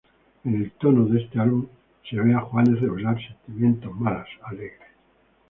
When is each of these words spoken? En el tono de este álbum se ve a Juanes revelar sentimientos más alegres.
En 0.45 0.55
el 0.55 0.71
tono 0.71 1.05
de 1.05 1.21
este 1.21 1.39
álbum 1.39 1.67
se 2.09 2.19
ve 2.19 2.33
a 2.33 2.39
Juanes 2.39 2.81
revelar 2.81 3.19
sentimientos 3.23 3.93
más 3.99 4.25
alegres. 4.41 4.89